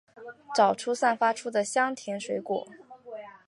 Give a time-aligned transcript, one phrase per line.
[0.55, 2.67] 找到散发出的香甜水果
[3.05, 3.19] 味！